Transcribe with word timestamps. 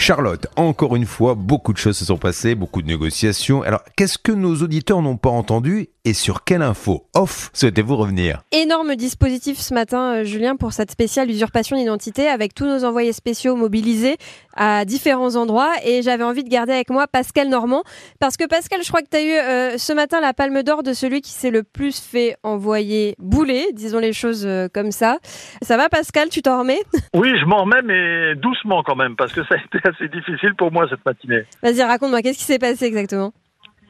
Charlotte, 0.00 0.46
encore 0.54 0.94
une 0.94 1.06
fois, 1.06 1.34
beaucoup 1.34 1.72
de 1.72 1.78
choses 1.78 1.98
se 1.98 2.04
sont 2.04 2.18
passées, 2.18 2.54
beaucoup 2.54 2.82
de 2.82 2.86
négociations. 2.86 3.62
Alors, 3.62 3.82
qu'est-ce 3.96 4.16
que 4.16 4.30
nos 4.30 4.54
auditeurs 4.62 5.02
n'ont 5.02 5.16
pas 5.16 5.28
entendu 5.28 5.88
et 6.04 6.14
sur 6.14 6.44
quelle 6.44 6.62
info 6.62 7.04
off 7.14 7.50
souhaitez-vous 7.52 7.96
revenir? 7.96 8.40
Énorme 8.52 8.94
dispositif 8.94 9.58
ce 9.58 9.74
matin, 9.74 10.14
euh, 10.14 10.24
Julien, 10.24 10.56
pour 10.56 10.72
cette 10.72 10.92
spéciale 10.92 11.28
usurpation 11.28 11.76
d'identité 11.76 12.28
avec 12.28 12.54
tous 12.54 12.64
nos 12.64 12.84
envoyés 12.84 13.12
spéciaux 13.12 13.56
mobilisés 13.56 14.16
à 14.56 14.84
différents 14.84 15.34
endroits. 15.34 15.72
Et 15.84 16.00
j'avais 16.00 16.24
envie 16.24 16.44
de 16.44 16.48
garder 16.48 16.72
avec 16.72 16.90
moi 16.90 17.08
Pascal 17.08 17.48
Normand. 17.48 17.82
Parce 18.20 18.36
que 18.36 18.46
Pascal, 18.46 18.80
je 18.82 18.88
crois 18.88 19.02
que 19.02 19.08
tu 19.10 19.16
as 19.16 19.22
eu 19.22 19.32
euh, 19.32 19.78
ce 19.78 19.92
matin 19.92 20.20
la 20.20 20.32
palme 20.32 20.62
d'or 20.62 20.84
de 20.84 20.92
celui 20.92 21.20
qui 21.20 21.32
s'est 21.32 21.50
le 21.50 21.64
plus 21.64 22.00
fait 22.00 22.36
envoyer 22.44 23.16
bouler, 23.18 23.66
disons 23.74 23.98
les 23.98 24.12
choses 24.12 24.46
euh, 24.46 24.68
comme 24.72 24.92
ça. 24.92 25.18
Ça 25.60 25.76
va, 25.76 25.88
Pascal? 25.88 26.28
Tu 26.28 26.40
t'en 26.40 26.60
remets? 26.60 26.80
Oui, 27.14 27.30
je 27.38 27.44
m'en 27.44 27.64
remets, 27.64 27.82
mais 27.82 28.34
doucement 28.36 28.82
quand 28.82 28.96
même, 28.96 29.16
parce 29.16 29.32
que 29.32 29.42
ça 29.44 29.56
a 29.56 29.58
été 29.58 29.87
assez 29.88 30.08
difficile 30.08 30.54
pour 30.54 30.72
moi 30.72 30.86
cette 30.88 31.04
matinée. 31.04 31.44
Vas-y, 31.62 31.82
raconte-moi, 31.82 32.22
qu'est-ce 32.22 32.38
qui 32.38 32.44
s'est 32.44 32.58
passé 32.58 32.86
exactement? 32.86 33.32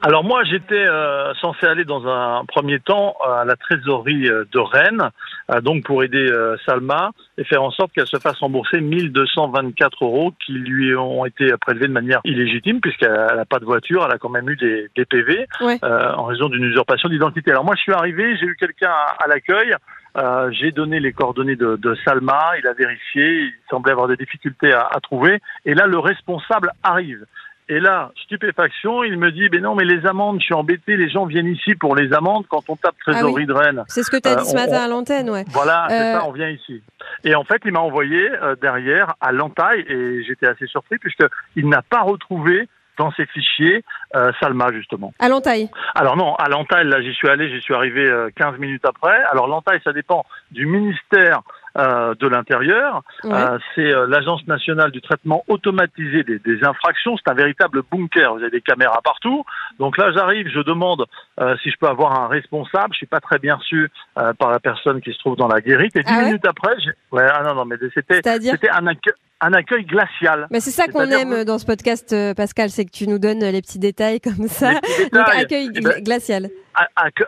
Alors 0.01 0.23
moi, 0.23 0.45
j'étais 0.45 0.75
euh, 0.75 1.33
censé 1.41 1.65
aller 1.65 1.83
dans 1.83 2.07
un 2.07 2.45
premier 2.45 2.79
temps 2.79 3.17
à 3.21 3.43
la 3.43 3.57
trésorerie 3.57 4.29
euh, 4.29 4.45
de 4.49 4.59
Rennes, 4.59 5.09
euh, 5.51 5.59
donc 5.59 5.83
pour 5.83 6.03
aider 6.03 6.25
Salma 6.65 7.11
et 7.37 7.43
faire 7.43 7.63
en 7.63 7.71
sorte 7.71 7.91
qu'elle 7.91 8.07
se 8.07 8.17
fasse 8.17 8.37
rembourser 8.37 8.79
1224 8.79 10.05
euros 10.05 10.31
qui 10.45 10.53
lui 10.53 10.95
ont 10.95 11.25
été 11.25 11.51
prélevés 11.59 11.87
de 11.87 11.93
manière 11.93 12.21
illégitime 12.23 12.79
puisqu'elle 12.79 13.11
n'a 13.11 13.45
pas 13.45 13.59
de 13.59 13.65
voiture, 13.65 14.05
elle 14.05 14.13
a 14.13 14.17
quand 14.17 14.29
même 14.29 14.49
eu 14.49 14.55
des, 14.55 14.87
des 14.95 15.05
PV 15.05 15.47
en 15.81 16.23
raison 16.25 16.47
d'une 16.47 16.63
usurpation 16.63 17.09
d'identité. 17.09 17.51
Alors 17.51 17.65
moi, 17.65 17.75
je 17.75 17.81
suis 17.81 17.93
arrivé, 17.93 18.37
j'ai 18.37 18.45
eu 18.45 18.55
quelqu'un 18.55 18.91
à, 18.91 19.27
l'accueil. 19.27 19.75
J'ai 20.51 20.71
donné 20.71 20.99
les 20.99 21.13
coordonnées 21.13 21.55
de, 21.55 21.75
de, 21.75 21.95
Salma, 22.05 22.51
il 22.59 22.67
a 22.67 22.73
vérifié, 22.73 23.41
il 23.43 23.53
semblait 23.69 23.91
avoir 23.91 24.07
des 24.07 24.17
difficultés 24.17 24.73
à, 24.73 24.87
à 24.91 24.99
trouver, 24.99 25.39
et 25.65 25.73
là 25.73 25.87
le 25.87 25.99
responsable 25.99 26.71
arrive. 26.83 27.25
Et 27.71 27.79
là, 27.79 28.11
stupéfaction, 28.23 29.03
il 29.03 29.15
me 29.19 29.31
dit, 29.31 29.47
ben 29.47 29.61
non, 29.61 29.75
mais 29.75 29.85
les 29.85 30.03
amendes, 30.07 30.39
je 30.39 30.45
suis 30.45 30.55
embêté, 30.55 30.97
les 30.97 31.07
gens 31.07 31.27
viennent 31.27 31.47
ici 31.47 31.75
pour 31.75 31.95
les 31.95 32.11
amendes 32.13 32.45
quand 32.49 32.67
on 32.67 32.75
tape 32.75 32.95
ah 33.05 33.11
trésorerie 33.11 33.45
de 33.45 33.53
Rennes. 33.53 33.83
C'est 33.87 34.01
ce 34.01 34.09
que 34.09 34.17
tu 34.17 34.27
as 34.27 34.37
dit 34.37 34.45
ce 34.45 34.55
euh, 34.55 34.59
matin 34.59 34.85
à 34.85 34.87
l'antenne, 34.87 35.29
ouais. 35.29 35.45
Voilà, 35.49 35.85
c'est 35.87 35.99
euh, 35.99 36.13
ça, 36.13 36.25
on 36.25 36.31
vient 36.31 36.49
ici. 36.49 36.81
Et 37.23 37.35
en 37.35 37.43
fait, 37.43 37.61
il 37.65 37.71
m'a 37.71 37.79
envoyé 37.79 38.27
euh, 38.41 38.55
derrière 38.59 39.13
à 39.21 39.31
l'entaille, 39.31 39.85
et 39.87 40.23
j'étais 40.23 40.47
assez 40.47 40.65
surpris 40.65 40.97
puisqu'il 40.97 41.69
n'a 41.69 41.83
pas 41.83 42.01
retrouvé 42.01 42.67
dans 42.99 43.11
ses 43.13 43.25
fichiers 43.25 43.83
Salma 44.39 44.67
justement. 44.73 45.13
À 45.19 45.29
l'entaille 45.29 45.69
Alors 45.95 46.17
non, 46.17 46.35
à 46.35 46.49
l'entaille, 46.49 46.87
là 46.87 47.01
j'y 47.01 47.13
suis 47.13 47.29
allé, 47.29 47.49
j'y 47.49 47.61
suis 47.61 47.73
arrivé 47.73 48.11
15 48.35 48.57
minutes 48.57 48.85
après. 48.85 49.17
Alors 49.31 49.47
l'entaille, 49.47 49.79
ça 49.83 49.93
dépend 49.93 50.25
du 50.51 50.65
ministère 50.65 51.41
euh, 51.77 52.15
de 52.19 52.27
l'Intérieur. 52.27 53.03
Euh, 53.25 53.59
c'est 53.75 53.93
euh, 53.93 54.07
l'Agence 54.07 54.45
nationale 54.47 54.89
du 54.89 55.01
traitement 55.01 55.43
automatisé 55.47 56.23
des, 56.23 56.39
des 56.39 56.63
infractions. 56.63 57.15
C'est 57.15 57.29
un 57.29 57.35
véritable 57.35 57.83
bunker. 57.91 58.33
Vous 58.33 58.41
avez 58.41 58.49
des 58.49 58.61
caméras 58.61 58.99
partout. 59.03 59.45
Donc 59.77 59.95
là, 59.97 60.11
j'arrive, 60.11 60.47
je 60.51 60.61
demande 60.61 61.05
si 61.61 61.69
je 61.69 61.77
peux 61.79 61.87
avoir 61.87 62.19
un 62.19 62.27
responsable. 62.27 62.93
Je 62.93 62.97
suis 62.97 63.05
pas 63.05 63.19
très 63.19 63.37
bien 63.37 63.55
reçu 63.55 63.91
par 64.15 64.49
la 64.49 64.59
personne 64.59 64.99
qui 64.99 65.13
se 65.13 65.19
trouve 65.19 65.35
dans 65.35 65.47
la 65.47 65.61
guérite. 65.61 65.95
Et 65.95 66.03
dix 66.03 66.13
ah 66.13 66.23
minutes 66.23 66.45
après, 66.45 66.75
ouais, 67.11 67.27
ah 67.31 67.43
non, 67.43 67.53
non, 67.53 67.65
mais 67.65 67.75
c'était, 67.93 68.21
c'était 68.23 68.69
un 68.69 68.87
accueil 68.87 69.13
un 69.41 69.53
accueil 69.53 69.85
glacial. 69.85 70.47
Mais 70.51 70.59
c'est 70.59 70.71
ça 70.71 70.87
qu'on 70.87 71.09
aime 71.09 71.43
dans 71.43 71.59
ce 71.59 71.65
podcast, 71.65 72.15
Pascal, 72.35 72.69
c'est 72.69 72.85
que 72.85 72.91
tu 72.91 73.07
nous 73.07 73.19
donnes 73.19 73.43
les 73.43 73.61
petits 73.61 73.79
détails 73.79 74.19
comme 74.19 74.47
ça. 74.47 74.73
Donc 75.13 75.27
accueil 75.29 75.69
eh 75.75 75.81
ben, 75.81 76.03
glacial. 76.03 76.49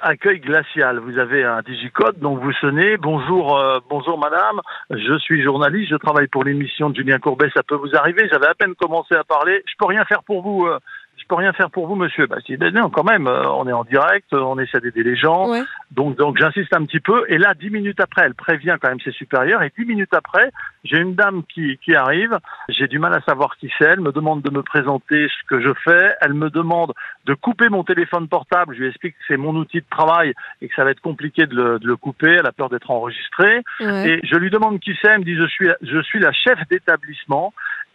Accueil 0.01 0.39
glacial. 0.39 0.99
Vous 0.99 1.17
avez 1.17 1.43
un 1.43 1.61
digicode, 1.61 2.19
donc 2.19 2.39
vous 2.39 2.53
sonnez. 2.53 2.95
Bonjour, 2.97 3.57
euh, 3.57 3.79
bonjour 3.89 4.17
madame. 4.17 4.61
Je 4.89 5.17
suis 5.19 5.43
journaliste. 5.43 5.89
Je 5.91 5.97
travaille 5.97 6.27
pour 6.27 6.43
l'émission 6.45 6.89
de 6.89 6.95
Julien 6.95 7.19
Courbet. 7.19 7.49
Ça 7.53 7.61
peut 7.63 7.75
vous 7.75 7.93
arriver. 7.95 8.29
J'avais 8.31 8.47
à 8.47 8.53
peine 8.53 8.75
commencé 8.75 9.13
à 9.15 9.25
parler. 9.25 9.61
Je 9.65 9.73
peux 9.77 9.87
rien 9.87 10.05
faire 10.05 10.23
pour 10.23 10.41
vous. 10.41 10.67
Euh, 10.67 10.79
je 11.21 11.27
peux 11.27 11.35
rien 11.35 11.53
faire 11.53 11.69
pour 11.69 11.87
vous, 11.87 11.95
monsieur. 11.95 12.25
Bah, 12.27 12.37
je 12.39 12.53
dis, 12.53 12.57
ben 12.57 12.73
non, 12.73 12.89
quand 12.89 13.03
même, 13.03 13.27
euh, 13.27 13.47
on 13.49 13.67
est 13.67 13.73
en 13.73 13.83
direct, 13.83 14.33
on 14.33 14.57
essaie 14.59 14.79
d'aider 14.79 15.03
les 15.03 15.15
gens. 15.15 15.47
Donc, 15.91 16.17
donc 16.17 16.37
j'insiste 16.37 16.73
un 16.75 16.85
petit 16.85 16.99
peu. 16.99 17.25
Et 17.27 17.37
là, 17.37 17.53
dix 17.53 17.69
minutes 17.69 17.99
après, 17.99 18.23
elle 18.25 18.35
prévient 18.35 18.77
quand 18.81 18.89
même 18.89 18.99
ses 19.01 19.11
supérieurs. 19.11 19.61
Et 19.63 19.71
dix 19.77 19.85
minutes 19.85 20.13
après, 20.13 20.51
j'ai 20.83 20.97
une 20.97 21.15
dame 21.15 21.43
qui, 21.43 21.77
qui 21.83 21.95
arrive. 21.95 22.37
J'ai 22.69 22.87
du 22.87 22.99
mal 22.99 23.13
à 23.13 23.21
savoir 23.21 23.55
qui 23.57 23.71
c'est. 23.77 23.85
Elle 23.85 24.01
me 24.01 24.11
demande 24.11 24.41
de 24.41 24.51
me 24.51 24.63
présenter 24.63 25.27
ce 25.27 25.47
que 25.47 25.61
je 25.61 25.71
fais. 25.83 26.13
Elle 26.21 26.33
me 26.33 26.49
demande 26.49 26.93
de 27.25 27.33
couper 27.33 27.69
mon 27.69 27.83
téléphone 27.83 28.27
portable. 28.27 28.75
Je 28.75 28.81
lui 28.81 28.87
explique 28.89 29.15
que 29.15 29.23
c'est 29.27 29.37
mon 29.37 29.55
outil 29.55 29.79
de 29.79 29.85
travail 29.89 30.33
et 30.61 30.67
que 30.67 30.75
ça 30.75 30.83
va 30.83 30.91
être 30.91 31.01
compliqué 31.01 31.45
de 31.45 31.55
le, 31.55 31.79
de 31.79 31.87
le 31.87 31.95
couper. 31.95 32.37
Elle 32.39 32.47
a 32.47 32.51
peur 32.51 32.69
d'être 32.69 32.89
enregistrée. 32.89 33.61
Et 33.79 34.19
je 34.23 34.35
lui 34.37 34.49
demande 34.49 34.79
qui 34.79 34.97
c'est. 35.01 35.09
Elle 35.09 35.19
me 35.19 35.25
dit, 35.25 35.35
je 35.35 35.47
suis, 35.47 35.67
je 35.81 36.01
suis 36.01 36.19
la 36.19 36.31
chef 36.31 36.57
d'établissement. 36.69 37.53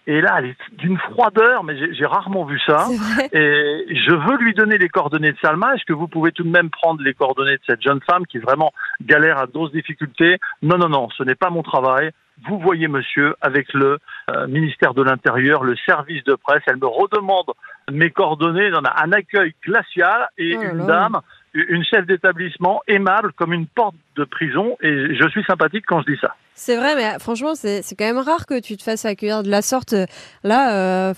Et 0.08 0.20
là, 0.20 0.36
elle 0.38 0.46
est 0.46 0.56
d'une 0.78 0.98
froideur, 0.98 1.64
mais 1.64 1.92
j'ai 1.92 2.06
rarement 2.06 2.44
vu 2.44 2.60
ça. 2.60 2.86
Et 3.32 3.84
je 3.88 4.14
veux 4.14 4.38
lui 4.38 4.54
donner 4.54 4.78
les 4.78 4.88
coordonnées 4.88 5.32
de 5.32 5.38
Salma. 5.42 5.74
Est-ce 5.74 5.84
que 5.84 5.92
vous 5.92 6.06
pouvez 6.06 6.30
tout 6.30 6.44
de 6.44 6.48
même 6.48 6.70
prendre 6.70 7.02
les 7.02 7.12
coordonnées 7.12 7.56
de 7.56 7.62
cette 7.66 7.82
jeune 7.82 8.00
femme 8.08 8.24
qui 8.26 8.38
vraiment 8.38 8.72
galère 9.02 9.38
à 9.38 9.46
grosses 9.46 9.72
difficultés? 9.72 10.38
Non, 10.62 10.78
non, 10.78 10.88
non, 10.88 11.08
ce 11.10 11.24
n'est 11.24 11.34
pas 11.34 11.50
mon 11.50 11.62
travail. 11.62 12.10
Vous 12.46 12.58
voyez, 12.58 12.86
monsieur, 12.86 13.34
avec 13.40 13.72
le 13.72 13.98
euh, 14.30 14.46
ministère 14.46 14.94
de 14.94 15.02
l'Intérieur, 15.02 15.64
le 15.64 15.74
service 15.86 16.22
de 16.24 16.34
presse, 16.34 16.62
elle 16.66 16.76
me 16.76 16.86
redemande 16.86 17.50
mes 17.90 18.10
coordonnées. 18.10 18.70
On 18.74 18.84
a 18.84 19.02
un 19.02 19.12
accueil 19.12 19.54
glacial 19.64 20.28
et 20.36 20.56
oh 20.56 20.62
une 20.62 20.86
dame 20.86 21.20
une 21.68 21.84
chef 21.84 22.06
d'établissement 22.06 22.82
aimable 22.86 23.32
comme 23.32 23.52
une 23.52 23.66
porte 23.66 23.94
de 24.16 24.24
prison 24.24 24.76
et 24.82 25.14
je 25.14 25.28
suis 25.28 25.44
sympathique 25.44 25.84
quand 25.86 26.02
je 26.02 26.12
dis 26.12 26.18
ça. 26.20 26.34
C'est 26.58 26.76
vrai, 26.76 26.96
mais 26.96 27.18
franchement, 27.18 27.54
c'est 27.54 27.82
quand 27.98 28.06
même 28.06 28.18
rare 28.18 28.46
que 28.46 28.58
tu 28.58 28.78
te 28.78 28.82
fasses 28.82 29.04
accueillir 29.04 29.42
de 29.42 29.50
la 29.50 29.60
sorte. 29.60 29.94
Là, 30.42 30.74
euh, 30.74 31.14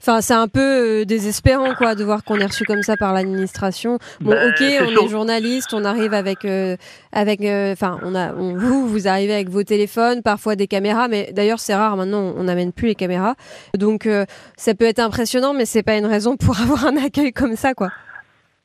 enfin, 0.00 0.20
c'est 0.20 0.34
un 0.34 0.48
peu 0.48 1.02
euh, 1.02 1.04
désespérant, 1.04 1.74
quoi, 1.76 1.94
de 1.94 2.02
voir 2.02 2.24
qu'on 2.24 2.38
est 2.38 2.46
reçu 2.46 2.64
comme 2.64 2.82
ça 2.82 2.96
par 2.96 3.12
l'administration. 3.12 3.98
Bon, 4.20 4.32
ben, 4.32 4.50
ok, 4.50 4.60
on 4.60 5.06
est 5.06 5.08
journaliste, 5.08 5.72
on 5.72 5.84
arrive 5.84 6.12
avec, 6.14 6.44
euh, 6.44 6.76
avec, 7.12 7.42
enfin, 7.42 8.00
on 8.02 8.16
a, 8.16 8.32
vous, 8.32 8.88
vous 8.88 9.06
arrivez 9.06 9.34
avec 9.34 9.50
vos 9.50 9.62
téléphones, 9.62 10.20
parfois 10.20 10.56
des 10.56 10.66
caméras, 10.66 11.06
mais 11.06 11.32
d'ailleurs, 11.32 11.60
c'est 11.60 11.76
rare. 11.76 11.96
Maintenant, 11.96 12.34
on 12.36 12.42
n'amène 12.42 12.72
plus 12.72 12.88
les 12.88 12.96
caméras, 12.96 13.36
donc 13.78 14.08
ça 14.56 14.74
peut 14.74 14.86
être 14.86 14.98
impressionnant, 14.98 15.54
mais 15.54 15.64
c'est 15.64 15.84
pas 15.84 15.96
une 15.96 16.06
raison 16.06 16.36
pour 16.36 16.60
avoir 16.60 16.86
un 16.86 16.96
accueil 16.96 17.32
comme 17.32 17.54
ça, 17.54 17.74
quoi. 17.74 17.90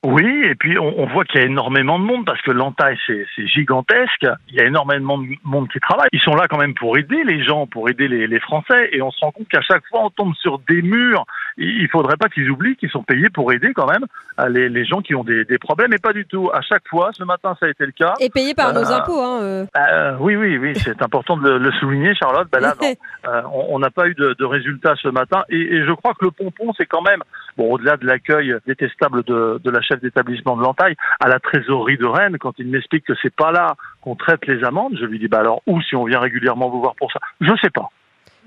Oui, 0.05 0.43
et 0.45 0.53
puis 0.53 0.77
on, 0.77 1.07
voit 1.07 1.25
qu'il 1.25 1.41
y 1.41 1.43
a 1.43 1.47
énormément 1.47 1.97
de 1.97 2.03
monde 2.03 2.23
parce 2.23 2.41
que 2.43 2.51
l'entaille 2.51 2.97
c'est 3.07 3.47
gigantesque. 3.47 4.27
Il 4.47 4.55
y 4.55 4.61
a 4.61 4.65
énormément 4.65 5.17
de 5.17 5.25
monde 5.43 5.67
qui 5.69 5.79
travaille. 5.79 6.07
Ils 6.13 6.21
sont 6.21 6.35
là 6.35 6.47
quand 6.47 6.59
même 6.59 6.75
pour 6.75 6.97
aider 6.99 7.23
les 7.23 7.43
gens, 7.43 7.65
pour 7.65 7.89
aider 7.89 8.07
les, 8.07 8.27
les 8.27 8.39
Français. 8.39 8.89
Et 8.91 9.01
on 9.01 9.09
se 9.09 9.19
rend 9.21 9.31
compte 9.31 9.47
qu'à 9.47 9.61
chaque 9.61 9.83
fois 9.87 10.05
on 10.05 10.09
tombe 10.11 10.35
sur 10.35 10.59
des 10.59 10.83
murs. 10.83 11.25
Il 11.57 11.87
faudrait 11.89 12.17
pas 12.17 12.29
qu'ils 12.29 12.51
oublient 12.51 12.75
qu'ils 12.75 12.91
sont 12.91 13.01
payés 13.01 13.29
pour 13.29 13.51
aider 13.51 13.73
quand 13.73 13.87
même 13.87 14.05
euh, 14.39 14.47
les, 14.49 14.69
les 14.69 14.85
gens 14.85 15.01
qui 15.01 15.15
ont 15.15 15.23
des, 15.23 15.43
des, 15.45 15.57
problèmes. 15.57 15.91
Et 15.91 15.97
pas 15.97 16.13
du 16.13 16.25
tout. 16.27 16.51
À 16.53 16.61
chaque 16.61 16.87
fois, 16.87 17.09
ce 17.13 17.23
matin 17.23 17.57
ça 17.59 17.65
a 17.65 17.69
été 17.69 17.83
le 17.83 17.91
cas. 17.91 18.13
Et 18.19 18.29
payés 18.29 18.53
par 18.53 18.73
nos 18.73 18.91
euh, 18.91 18.95
impôts. 18.95 19.19
Hein, 19.19 19.41
euh. 19.41 19.65
euh. 19.75 20.15
oui, 20.19 20.35
oui, 20.35 20.59
oui. 20.59 20.73
C'est 20.75 21.01
important 21.01 21.37
de 21.37 21.49
le, 21.49 21.71
souligner, 21.79 22.13
Charlotte. 22.13 22.47
Ben 22.51 22.59
là, 22.59 22.75
on 23.51 23.79
n'a 23.79 23.89
pas 23.89 24.07
eu 24.07 24.13
de, 24.13 24.35
de 24.37 24.45
résultats 24.45 24.93
ce 25.01 25.07
matin. 25.07 25.43
Et, 25.49 25.59
et, 25.59 25.83
je 25.83 25.91
crois 25.93 26.13
que 26.13 26.25
le 26.25 26.31
pompon, 26.31 26.71
c'est 26.77 26.85
quand 26.85 27.01
même 27.01 27.21
bon 27.57 27.73
au-delà 27.73 27.97
de 27.97 28.05
l'accueil 28.05 28.55
détestable 28.67 29.23
de, 29.23 29.59
de 29.63 29.71
la 29.71 29.81
chef 29.87 30.01
d'établissement 30.01 30.57
de 30.57 30.63
l'entaille, 30.63 30.95
à 31.19 31.27
la 31.27 31.39
trésorerie 31.39 31.97
de 31.97 32.05
Rennes, 32.05 32.37
quand 32.39 32.53
il 32.57 32.67
m'explique 32.67 33.05
que 33.05 33.13
c'est 33.21 33.35
pas 33.35 33.51
là 33.51 33.75
qu'on 34.01 34.15
traite 34.15 34.45
les 34.47 34.63
amendes, 34.63 34.97
je 34.99 35.05
lui 35.05 35.19
dis 35.19 35.27
bah 35.27 35.39
alors 35.39 35.61
où 35.67 35.81
si 35.81 35.95
on 35.95 36.05
vient 36.05 36.19
régulièrement 36.19 36.69
vous 36.69 36.81
voir 36.81 36.95
pour 36.95 37.11
ça? 37.11 37.19
Je 37.41 37.53
sais 37.61 37.69
pas. 37.69 37.89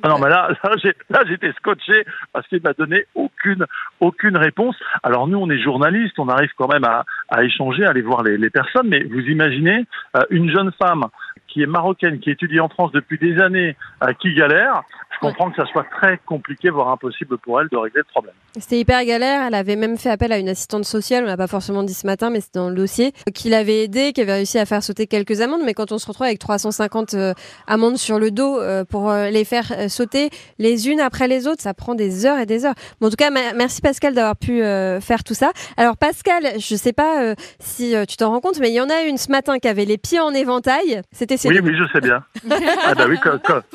Ah 0.02 0.08
non, 0.08 0.18
mais 0.18 0.30
là, 0.30 0.50
là, 1.10 1.20
j'étais 1.28 1.52
scotché 1.52 2.04
parce 2.32 2.46
qu'il 2.48 2.62
m'a 2.62 2.72
donné 2.72 3.04
aucune, 3.14 3.66
aucune 4.00 4.36
réponse. 4.36 4.76
Alors 5.02 5.28
nous, 5.28 5.38
on 5.38 5.50
est 5.50 5.58
journalistes, 5.58 6.18
on 6.18 6.28
arrive 6.28 6.50
quand 6.56 6.72
même 6.72 6.84
à, 6.84 7.04
à 7.28 7.44
échanger, 7.44 7.84
à 7.84 7.90
aller 7.90 8.00
voir 8.00 8.22
les, 8.22 8.50
personnes, 8.50 8.88
mais 8.88 9.03
vous 9.04 9.20
imaginez 9.20 9.84
euh, 10.16 10.22
une 10.30 10.50
jeune 10.50 10.72
femme 10.72 11.06
qui 11.50 11.62
est 11.62 11.66
marocaine, 11.66 12.20
qui 12.20 12.30
étudie 12.30 12.60
en 12.60 12.68
France 12.68 12.92
depuis 12.92 13.18
des 13.18 13.41
années, 13.41 13.76
euh, 14.02 14.12
qui 14.14 14.34
galère, 14.34 14.82
comprends 15.20 15.50
que 15.50 15.56
ça 15.56 15.66
soit 15.70 15.86
très 16.00 16.18
compliqué, 16.26 16.70
voire 16.70 16.88
impossible 16.88 17.38
pour 17.38 17.60
elle 17.60 17.68
de 17.68 17.76
régler 17.76 18.00
le 18.00 18.10
problème. 18.10 18.34
C'était 18.58 18.80
hyper 18.80 19.04
galère. 19.04 19.47
Elle 19.47 19.54
avait 19.54 19.76
même 19.76 19.97
fait 19.97 20.10
appel 20.10 20.32
à 20.32 20.38
une 20.38 20.48
assistante 20.48 20.84
sociale. 20.84 21.24
On 21.24 21.26
l'a 21.26 21.36
pas 21.36 21.47
forcément 21.47 21.82
dit 21.82 21.94
ce 21.94 22.06
matin, 22.06 22.30
mais 22.30 22.41
c'est 22.41 22.54
dans 22.54 22.70
le 22.70 22.74
dossier 22.74 23.12
qui 23.34 23.48
l'avait 23.48 23.84
aidé, 23.84 24.12
qui 24.12 24.22
avait 24.22 24.32
réussi 24.32 24.58
à 24.58 24.66
faire 24.66 24.82
sauter 24.82 25.06
quelques 25.06 25.41
amendes. 25.41 25.60
Mais 25.64 25.74
quand 25.74 25.92
on 25.92 25.98
se 25.98 26.06
retrouve 26.06 26.26
avec 26.26 26.38
350 26.38 27.14
euh, 27.14 27.34
amendes 27.66 27.96
sur 27.96 28.18
le 28.18 28.30
dos 28.30 28.58
euh, 28.58 28.84
pour 28.84 29.10
euh, 29.10 29.28
les 29.28 29.44
faire 29.44 29.88
sauter 29.88 30.30
les 30.58 30.88
unes 30.88 31.00
après 31.00 31.28
les 31.28 31.46
autres, 31.46 31.62
ça 31.62 31.74
prend 31.74 31.94
des 31.94 32.26
heures 32.26 32.38
et 32.38 32.46
des 32.46 32.64
heures. 32.64 32.74
Bon, 33.00 33.06
en 33.06 33.10
tout 33.10 33.16
cas, 33.16 33.30
merci 33.30 33.80
Pascal 33.82 34.14
d'avoir 34.14 34.36
pu 34.36 34.60
faire 35.00 35.22
tout 35.24 35.34
ça. 35.34 35.50
Alors 35.76 35.96
Pascal, 35.96 36.44
je 36.58 36.74
sais 36.74 36.92
pas 36.92 37.34
si 37.58 37.94
tu 38.08 38.16
t'en 38.16 38.30
rends 38.30 38.41
compte, 38.41 38.58
mais 38.60 38.70
il 38.70 38.74
y 38.74 38.80
en 38.80 38.88
a 38.88 39.03
une 39.03 39.18
ce 39.18 39.30
matin 39.30 39.58
qui 39.58 39.68
avait 39.68 39.84
les 39.84 39.98
pieds 39.98 40.20
en 40.20 40.32
éventail. 40.32 41.03
C'était 41.12 41.36
Oui, 41.45 41.60
oui, 41.63 41.72
je 41.77 41.92
sais 41.92 42.01
bien. 42.01 42.22
ah 42.84 42.95
bah 42.95 43.07
oui, 43.09 43.19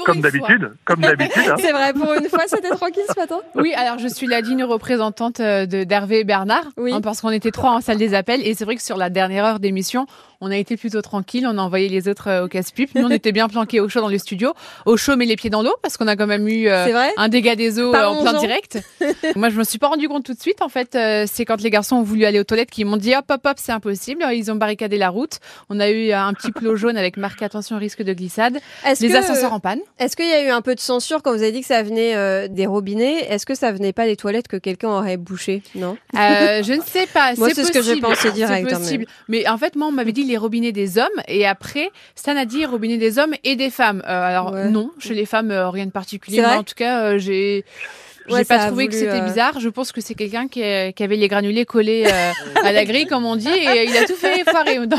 comme 0.06 0.22
d'habitude, 0.22 0.72
comme 0.84 1.02
d'habitude. 1.02 1.44
Hein. 1.50 1.56
C'est 1.60 1.72
vrai, 1.72 1.94
pour 1.94 2.14
une 2.14 2.30
fois, 2.30 2.44
c'était 2.48 2.70
tranquille 2.70 3.04
ce 3.08 3.20
matin. 3.20 3.40
Oui, 3.56 3.74
alors 3.74 4.00
je 4.00 4.08
suis 4.08 4.28
la 4.28 4.42
digne 4.42 4.64
représentante 4.64 5.40
euh, 5.40 5.66
de 5.66 5.84
d'Hervé 5.84 6.20
et 6.20 6.24
Bernard, 6.24 6.66
oui. 6.78 6.94
Hein, 6.94 7.02
parce 7.02 7.22
qu'on 7.22 7.32
était 7.32 7.52
trois 7.52 7.72
en 7.72 7.82
salle 7.82 7.98
des 7.98 8.14
appels, 8.14 8.46
et 8.46 8.54
c'est 8.54 8.66
vrai 8.66 8.76
que 8.76 8.84
sur 8.84 8.98
la 8.98 9.10
dernière 9.10 9.46
heure 9.46 9.60
d'émission, 9.60 10.06
on 10.42 10.52
a 10.52 10.58
été 10.58 10.78
plutôt 10.78 11.02
tranquille. 11.02 11.48
On 11.48 11.58
a 11.58 11.62
envoyé 11.62 11.90
les 11.90 12.08
autres 12.08 12.44
au 12.44 12.48
casse-pipe. 12.48 12.96
Nous, 12.96 13.06
on 13.06 13.10
était 13.10 13.32
bien 13.32 13.48
planqués 13.48 13.80
au 13.80 13.90
chaud 13.90 14.02
dans 14.02 14.10
le 14.10 14.18
studio. 14.18 14.54
Au 14.86 14.98
chaud, 14.98 15.16
mais 15.16 15.26
les 15.26 15.36
pieds 15.36 15.50
dans 15.50 15.62
l'eau 15.62 15.76
parce 15.82 15.98
qu'on 15.98 16.08
a 16.08 16.16
quand 16.16 16.28
même 16.28 16.48
eu 16.48 16.70
un 16.70 17.30
dégât 17.30 17.56
des 17.56 17.80
eaux 17.80 17.94
en 17.94 18.22
plein 18.22 18.40
direct. 18.40 18.80
Moi, 19.36 19.50
je 19.50 19.58
me 19.58 19.64
suis 19.64 19.78
pas 19.78 19.88
rendu 19.88 20.08
compte 20.08 20.26
tout 20.26 20.34
de 20.34 20.40
suite. 20.40 20.62
En 20.62 20.70
fait, 20.70 20.98
c'est 21.28 21.46
quand 21.46 21.62
les 21.62 21.70
garçons 21.70 21.98
ont 21.98 22.04
voulu 22.04 22.26
aller 22.26 22.40
aux 22.40 22.44
toilettes 22.44 22.72
qu'ils 22.72 22.86
m'ont 22.86 22.98
dit 22.98 23.16
hop, 23.16 23.26
hop, 23.30 23.42
hop, 23.46 23.58
c'est 23.58 23.72
impossible. 23.72 24.26
Ils 24.34 24.52
ont 24.52 24.56
barricadé 24.56 24.98
la 24.98 25.10
route. 25.10 25.40
On 25.70 25.80
a 25.80 25.90
eu 25.90 26.12
un 26.12 26.34
petit 26.34 26.52
plot 26.52 26.76
jaune 26.76 26.98
avec 26.98 27.18
marqué 27.18 27.46
attention 27.46 27.78
risque 27.78 28.04
de 28.04 28.14
glissade. 28.14 28.60
Les 29.02 29.16
ascenseurs 29.16 29.54
en 29.54 29.60
panne. 29.60 29.80
Est-ce 30.00 30.16
qu'il 30.16 30.28
y 30.28 30.34
a 30.34 30.46
eu 30.46 30.50
un 30.50 30.62
peu 30.62 30.76
de 30.76 30.80
censure 30.80 31.22
quand 31.22 31.32
vous 31.32 31.42
avez 31.42 31.52
dit 31.52 31.62
que 31.62 31.68
ça 31.68 31.84
venait 31.84 32.50
des 32.50 32.66
robinets? 32.66 33.26
Est-ce 33.30 33.46
que 33.46 33.56
ça 33.56 33.72
venait 33.72 33.94
pas 33.94 34.06
des 34.06 34.16
toilettes 34.16 34.48
que 34.48 34.58
quelqu'un 34.58 34.90
aurait 34.90 35.18
bouché 35.18 35.62
Non 35.76 35.98
Je 36.14 36.74
ne 36.74 36.82
sais 36.82 37.08
pas. 37.08 37.34
Moi, 37.38 37.50
c'est 37.54 37.64
ce 37.64 37.72
que 37.72 37.82
j'ai 37.82 38.00
pensé 38.00 38.32
direct. 38.32 38.70
C'est 38.70 38.76
possible. 38.78 39.06
Mais 39.28 39.48
en 39.48 39.58
fait, 39.58 39.76
moi, 39.76 39.88
on 39.88 39.92
m'avait 39.92 40.12
dit 40.12 40.25
les 40.28 40.38
robinets 40.38 40.72
des 40.72 40.98
hommes 40.98 41.08
et 41.28 41.46
après, 41.46 41.92
Stan 42.16 42.36
a 42.36 42.46
dit 42.46 42.66
robinets 42.66 42.98
des 42.98 43.20
hommes 43.20 43.34
et 43.44 43.56
des 43.56 43.70
femmes. 43.70 44.02
alors 44.06 44.54
non, 44.54 44.92
chez 45.00 45.14
les 45.14 45.26
femmes, 45.26 45.52
rien 45.52 45.86
de 45.86 45.92
particulier. 45.92 46.44
En 46.44 46.64
tout 46.64 46.76
cas, 46.76 47.18
j'ai 47.18 47.66
j'ai 48.28 48.44
pas 48.44 48.68
trouvé 48.68 48.88
que 48.88 48.94
c'était 48.94 49.22
euh, 49.22 49.26
bizarre. 49.26 49.60
Je 49.60 49.70
pense 49.70 49.92
que 49.92 50.02
c'est 50.02 50.16
quelqu'un 50.16 50.48
qui, 50.48 50.62
qui, 50.94 51.04
avait 51.04 51.16
les 51.16 51.28
granulés 51.28 51.66
collés 51.66 52.06
euh, 52.06 52.32
à 52.64 52.72
la 52.72 52.86
grille, 52.86 53.06
comme 53.06 53.26
on 53.26 53.36
dit, 53.36 53.48
et 53.48 53.86
il 53.86 53.98
a 53.98 54.06
tout 54.06 54.16
fait 54.16 54.44
foirer 54.44 54.86
dans, 54.88 54.98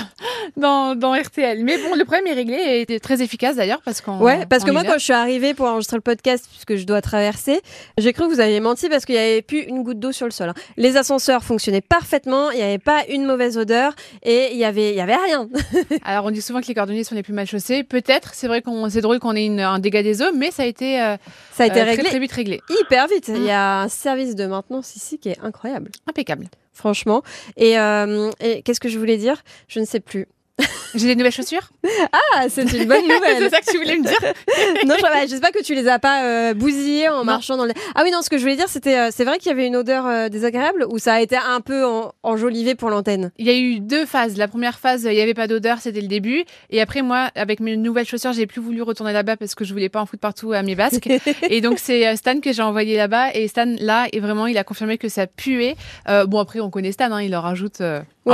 dans, 0.56 0.94
dans, 0.94 1.12
RTL. 1.12 1.62
Mais 1.64 1.78
bon, 1.78 1.94
le 1.94 2.05
problème 2.05 2.26
est 2.26 2.34
réglé 2.34 2.56
et 2.56 2.81
était 2.81 3.00
très 3.00 3.23
efficace 3.23 3.56
d'ailleurs 3.56 3.81
parce 3.84 4.00
qu'on. 4.00 4.19
Ouais, 4.19 4.46
parce 4.46 4.64
que 4.64 4.70
moi, 4.70 4.84
quand 4.84 4.99
je 4.99 5.05
suis 5.05 5.12
arrivée 5.12 5.55
pour 5.55 5.67
enregistrer 5.67 5.96
le 5.96 6.02
podcast, 6.02 6.46
puisque 6.50 6.76
je 6.76 6.87
dois 6.87 7.00
traverser, 7.00 7.61
j'ai 7.99 8.12
cru 8.12 8.28
que 8.28 8.34
vous 8.34 8.40
aviez 8.40 8.61
menti 8.61 8.88
parce 8.88 9.05
qu'il 9.05 9.14
y 9.14 9.19
avait 9.19 9.43
plus 9.43 9.61
une 9.62 9.82
goutte 9.82 9.99
d'eau 9.99 10.12
sur 10.12 10.26
le 10.26 10.32
sol. 10.32 10.50
Hein. 10.50 10.55
Les 10.76 10.96
ascenseurs 10.96 11.43
fonctionnaient 11.43 11.81
parfaitement, 11.81 12.50
il 12.50 12.58
n'y 12.58 12.62
avait 12.62 12.79
pas 12.79 13.05
une 13.08 13.25
mauvaise 13.25 13.58
odeur 13.58 13.94
et 14.22 14.50
il 14.52 14.58
y 14.58 14.64
avait, 14.64 14.90
il 14.90 14.96
y 14.96 15.00
avait 15.00 15.17
rien. 15.17 15.49
Alors, 16.05 16.26
on 16.26 16.31
dit 16.31 16.43
souvent 16.43 16.61
que 16.61 16.67
les 16.67 16.75
cordonniers 16.75 17.05
sont 17.05 17.14
les 17.14 17.22
plus 17.22 17.32
mal 17.32 17.46
chaussés. 17.46 17.82
Peut-être, 17.82 18.34
c'est 18.34 18.49
vrai 18.49 18.62
qu'on, 18.62 18.88
c'est 18.88 19.00
drôle 19.00 19.19
qu'on 19.19 19.34
ait 19.34 19.46
une, 19.46 19.61
un 19.61 19.79
dégât 19.79 20.02
des 20.02 20.22
eaux, 20.22 20.32
mais 20.34 20.50
ça 20.50 20.62
a 20.62 20.67
été, 20.67 21.00
euh, 21.00 21.17
ça 21.52 21.64
a 21.64 21.67
été 21.67 21.82
réglé. 21.82 22.02
Très, 22.02 22.11
très 22.11 22.19
vite 22.19 22.32
réglé. 22.32 22.61
Hyper 22.69 23.06
vite. 23.08 23.16
Il 23.29 23.43
y 23.43 23.51
a 23.51 23.83
un 23.83 23.89
service 23.89 24.35
de 24.35 24.47
maintenance 24.47 24.97
ici 24.97 25.19
qui 25.19 25.29
est 25.31 25.39
incroyable. 25.43 25.91
Impeccable. 26.07 26.49
Franchement. 26.73 27.23
Et, 27.57 27.79
euh, 27.79 28.31
et 28.41 28.63
qu'est-ce 28.63 28.81
que 28.81 28.89
je 28.89 28.99
voulais 28.99 29.17
dire? 29.17 29.43
Je 29.69 29.81
ne 29.81 29.85
sais 29.85 30.01
plus. 30.01 30.27
J'ai 30.94 31.08
des 31.08 31.17
nouvelles 31.17 31.32
chaussures? 31.32 31.69
Ah, 32.12 32.49
c'est 32.49 32.62
une 32.62 32.87
bonne 32.87 33.03
nouvelle. 33.08 33.38
c'est 33.38 33.50
ça 33.50 33.61
que 33.61 33.70
tu 33.70 33.76
voulais 33.76 33.97
me 33.97 34.03
dire. 34.03 34.17
non, 34.87 34.94
j'espère 35.29 35.50
que 35.53 35.62
tu 35.62 35.75
les 35.75 35.87
as 35.88 35.99
pas 35.99 36.25
euh, 36.25 36.55
bousillées 36.55 37.08
en 37.08 37.25
marchant 37.25 37.56
dans 37.56 37.67
le. 37.67 37.73
Ah 37.94 38.03
oui, 38.05 38.11
non, 38.11 38.23
ce 38.23 38.31
que 38.31 38.38
je 38.38 38.43
voulais 38.43 38.56
dire, 38.56 38.69
c'était, 38.69 38.99
euh, 38.99 39.08
c'est 39.12 39.25
vrai 39.25 39.38
qu'il 39.38 39.49
y 39.49 39.53
avait 39.53 39.67
une 39.67 39.76
odeur 39.76 40.06
euh, 40.06 40.29
désagréable 40.29 40.87
ou 40.88 40.99
ça 40.99 41.14
a 41.14 41.20
été 41.20 41.37
un 41.37 41.61
peu 41.61 41.85
enjolivé 42.23 42.75
pour 42.75 42.88
l'antenne? 42.88 43.31
Il 43.38 43.47
y 43.47 43.50
a 43.50 43.56
eu 43.56 43.81
deux 43.81 44.06
phases. 44.06 44.38
La 44.38 44.49
première 44.49 44.79
phase, 44.79 45.05
il 45.05 45.14
y 45.14 45.20
avait 45.20 45.35
pas 45.35 45.47
d'odeur, 45.47 45.79
c'était 45.79 46.00
le 46.00 46.08
début. 46.08 46.44
Et 46.70 46.81
après, 46.81 47.03
moi, 47.03 47.31
avec 47.35 47.61
mes 47.61 47.76
nouvelles 47.76 48.06
chaussures, 48.06 48.32
j'ai 48.32 48.47
plus 48.47 48.61
voulu 48.61 48.81
retourner 48.82 49.12
là-bas 49.12 49.37
parce 49.37 49.55
que 49.55 49.64
je 49.64 49.73
voulais 49.73 49.91
pas 49.91 50.00
en 50.00 50.06
foutre 50.06 50.20
partout 50.20 50.53
à 50.53 50.62
mes 50.62 50.75
basques. 50.75 51.08
et 51.50 51.61
donc 51.61 51.79
c'est 51.79 52.17
Stan 52.17 52.41
que 52.41 52.53
j'ai 52.53 52.62
envoyé 52.62 52.97
là-bas 52.97 53.35
et 53.35 53.49
Stan 53.49 53.67
là, 53.79 54.06
et 54.12 54.20
vraiment, 54.20 54.47
il 54.47 54.56
a 54.56 54.64
confirmé 54.64 54.97
que 54.97 55.08
ça 55.08 55.26
puait. 55.26 55.76
bon 56.06 56.38
après, 56.38 56.61
on 56.61 56.70
connaît 56.70 56.93
Stan, 56.93 57.12
hein, 57.12 57.23
il 57.23 57.31
leur 57.31 57.43
rajoute 57.43 57.82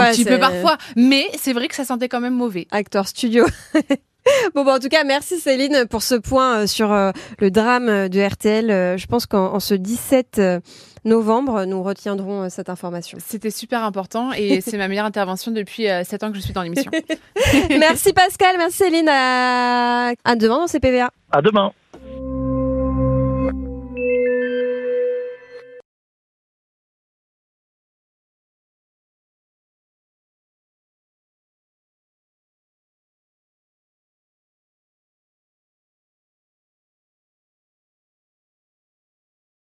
un 0.00 0.10
petit 0.12 0.24
peu 0.24 0.38
parfois, 0.38 0.76
mais 0.96 1.28
c'est 1.38 1.52
vrai 1.52 1.68
que 1.68 1.74
ça 1.74 1.84
sentait 1.84 2.08
quand 2.08 2.20
même 2.20 2.34
mauvais. 2.34 2.66
Acteur 2.70 3.08
studio. 3.08 3.46
Bon, 4.54 4.64
bah, 4.64 4.74
en 4.74 4.78
tout 4.78 4.88
cas, 4.88 5.04
merci 5.04 5.38
Céline 5.38 5.86
pour 5.90 6.02
ce 6.02 6.14
point 6.14 6.60
euh, 6.60 6.66
sur 6.66 6.92
euh, 6.92 7.10
le 7.38 7.50
drame 7.50 7.88
euh, 7.88 8.08
de 8.08 8.20
RTL. 8.20 8.98
je 8.98 9.06
pense 9.06 9.26
qu'en 9.26 9.58
ce 9.60 9.74
17 9.74 10.40
novembre, 11.04 11.64
nous 11.64 11.82
retiendrons 11.82 12.48
cette 12.48 12.68
information. 12.68 13.18
C'était 13.24 13.50
super 13.50 13.82
important 13.82 14.32
et 14.32 14.60
c'est 14.64 14.76
ma 14.76 14.88
meilleure 14.88 15.06
intervention 15.06 15.50
depuis 15.50 15.86
7 16.04 16.22
ans 16.22 16.30
que 16.30 16.36
je 16.36 16.42
suis 16.42 16.52
dans 16.52 16.62
l'émission. 16.62 16.90
merci 17.70 18.12
Pascal, 18.12 18.56
merci 18.58 18.78
Céline. 18.78 19.08
À, 19.08 20.12
à 20.24 20.36
demain 20.36 20.58
dans 20.58 20.66
CPVA. 20.68 21.10
À 21.32 21.42
demain. 21.42 21.72